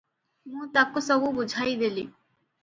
[0.53, 2.07] ମୁଁ ତାକୁ ସବୁ ବୁଝାଇଦେଲି।